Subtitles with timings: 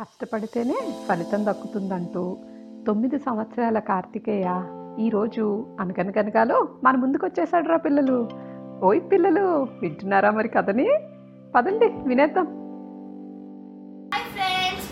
[0.00, 0.76] కష్టపడితేనే
[1.08, 2.20] ఫలితం దక్కుతుందంటూ
[2.86, 4.46] తొమ్మిది సంవత్సరాల కార్తికేయ
[4.98, 5.44] ఈరోజు
[5.80, 8.16] అనగనగనగాలో మన ముందుకు వచ్చేసాడు రా పిల్లలు.
[8.82, 9.44] ఓయ్ పిల్లలు
[9.82, 10.86] వింటున్నారా మరి కథని?
[11.54, 12.46] పదండి వినేద్దాం.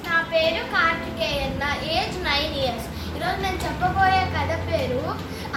[0.09, 2.89] నా పేరు కార్తికేయన్న నా ఏజ్ నైన్ ఇయర్స్.
[3.17, 5.01] ఈరోజు నేను చెప్పబోయే కథ పేరు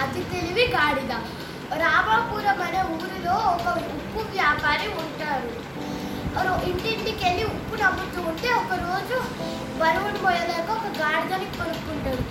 [0.04, 1.14] అతి తెలివి గాడిద.
[1.82, 5.52] రామాపురం అనే ఊరిలో ఒక ఉప్పు వ్యాపారి ఉంటారు.
[6.70, 9.18] ఇంటింటికి వెళ్ళి ఉప్పు నమ్ముతూ ఉంటే ఒకరోజు
[9.80, 12.24] బరువుని బరువును ఒక గాడిదని కొనుక్కుంటాడు.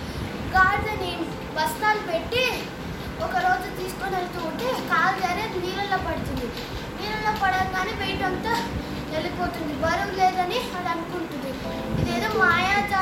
[0.55, 1.11] గాడిదని
[1.57, 2.43] బస్తాలు పెట్టి
[3.25, 6.47] ఒకరోజు తీసుకొని వెళ్తూ ఉంటే కాలు జారి నీళ్ళలో పడుతుంది.
[6.97, 8.53] నీళ్ళలో పడగానే వెయిట్ అంతా
[9.13, 9.73] వెళ్ళిపోతుంది.
[9.83, 11.51] బరువు లేదని అది అనుకుంటుంది.
[12.01, 13.01] ఇదేదో మాయాజా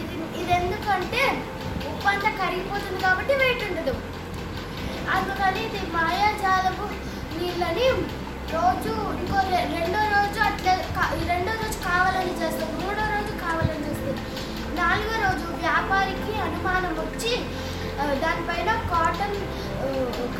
[0.00, 1.22] ఇది ఇది ఎందుకంటే
[1.88, 3.94] ఉప్పు అంతా కరిగిపోతుంది కాబట్టి వెయిట్ ఉండదు.
[5.16, 6.86] అందుకని ఇది మాయాజాలము
[7.38, 7.88] నీళ్ళని
[8.54, 9.38] రోజు ఇంకో
[9.76, 10.72] రెండో రోజు అట్లా
[11.18, 14.22] ఈ రెండో రోజు కావాలని చేస్తుంది మూడో రోజు కావాలని చేస్తుంది
[14.80, 17.32] నాలుగో రోజు వ్యాపారికి అనుమానం వచ్చి
[18.24, 19.36] దానిపైన కాటన్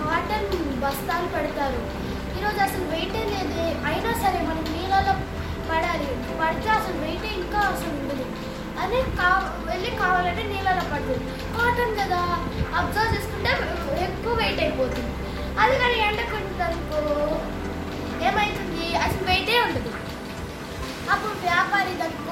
[0.01, 0.49] కాటన్
[0.83, 1.81] బస్తాలు పెడతారు.
[2.39, 3.59] ఈరోజు అసలు వెయిటే లేదు
[3.91, 5.15] అయినా సరే మనం నీళ్ళలో
[5.71, 6.09] పడాలి
[6.41, 8.27] పడితే అసలు వెయిటే ఇంకా అసలు ఉండదు.
[8.83, 9.29] అని కా
[9.69, 11.25] వెళ్ళి కావాలంటే నీళ్ళలో పడుతుంది
[11.57, 12.21] కాటన్ కదా
[12.81, 13.53] అబ్జర్వ్ చేసుకుంటే
[14.07, 15.13] ఎక్కువ వెయిట్ అయిపోతుంది.
[15.63, 15.97] అది కానీ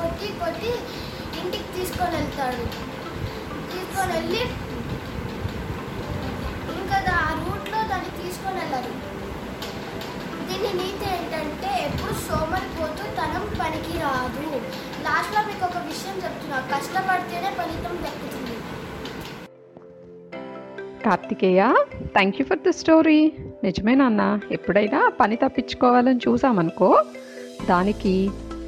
[0.04, 0.72] కొట్టి కొట్టి
[1.40, 2.64] ఇంటికి తీసుకొని వెళ్తాడు.
[3.72, 4.42] తీసుకొని వెళ్ళి
[6.78, 8.92] ఇంకా ఆ రూట్లో దాన్ని తీసుకొని వెళ్ళాలి.
[10.48, 14.46] దీని నీతి ఏంటంటే ఎప్పుడు సోమరిపోతూ తనం పనికి రాదు.
[15.06, 16.58] లాస్ట్లో మీకు ఒక విషయం చెప్తున్నా.
[16.72, 18.56] కష్టపడితేనే ఫలితం దక్కుతుంది.
[21.06, 21.62] Karthikeya
[22.16, 23.20] thank you for the story
[23.64, 24.22] నిజమే నాన్న
[24.56, 26.88] ఎప్పుడైనా పని తప్పించుకోవాలని చూసామనుకో
[27.70, 28.14] దానికి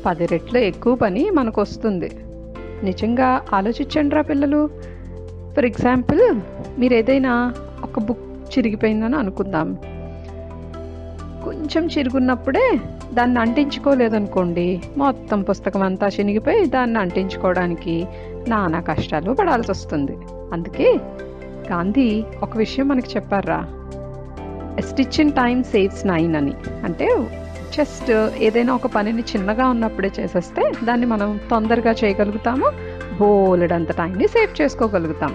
[0.07, 2.11] పది రెట్లు ఎక్కువ పని మనకు వస్తుంది
[2.83, 4.71] నిజంగా ఆలోచించండి రా పిల్లలు.
[5.57, 6.41] ఫర్ ఎగ్జాంపుల్
[6.81, 9.79] మీరు ఏదైనా ఒక బుక్ చిరిగిపోయిందని అనుకుందాం.
[11.45, 12.81] కొంచెం చిరుగున్నప్పుడే
[13.15, 18.07] దాన్ని అంటించుకోలేదనుకోండి మొత్తం పుస్తకం అంతా చినిగిపోయి దాన్ని అంటించుకోవడానికి
[18.49, 20.13] నానా కష్టాలు పడాల్సి వస్తుంది
[20.53, 21.01] అందుకే
[21.73, 23.61] గాంధీ ఒక విషయం మనకి చెప్పారా?
[24.81, 26.53] Stitch in time saves nine అని.
[26.85, 27.09] అంటే
[27.77, 32.71] జస్ట్ ఏదైనా ఒక పనిని చిన్నగా ఉన్నప్పుడే చేసేస్తే దాన్ని మనం తొందరగా చేయగలుగుతాము.
[33.21, 35.35] బోలెడంత టైంని సేవ్ చేసుకోగలుగుతాం.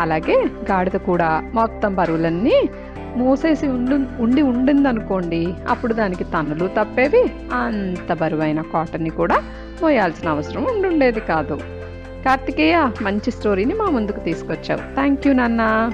[0.00, 2.68] అలాగే గాడిద కూడా మొత్తం బరువులన్నీ
[3.16, 9.42] మూసేసి ఉండి ఉండి ఉండిందనుకోండి అప్పుడు దానికి తన్నులు తప్పేవి అంత బరువైన కాటన్ని కూడా
[9.82, 11.60] మోయాల్సిన అవసరం ఉండుండేది కాదు.
[12.24, 14.94] కార్తికేయ మంచి స్టోరీని మా ముందుకు తీసుకొచ్చావు.
[14.94, 15.90] థ్యాంక్ యూ నాన్న.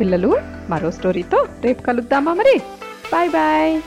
[0.00, 0.36] పిల్లలు
[0.70, 2.62] మరో స్టోరీతో రేపు కలుద్దామా మరి?
[3.10, 3.82] Bye bye.